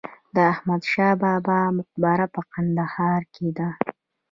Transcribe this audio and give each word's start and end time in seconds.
د 0.35 0.37
احمد 0.53 0.81
شاه 0.91 1.15
بابا 1.23 1.59
مقبره 1.77 2.25
په 2.35 2.41
کندهار 2.53 3.21
کې 3.33 3.47
ده 3.57 3.69